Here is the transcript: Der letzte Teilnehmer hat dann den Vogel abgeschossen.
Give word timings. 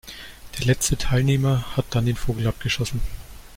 Der 0.57 0.65
letzte 0.65 0.97
Teilnehmer 0.97 1.77
hat 1.77 1.85
dann 1.91 2.07
den 2.07 2.15
Vogel 2.15 2.47
abgeschossen. 2.47 3.01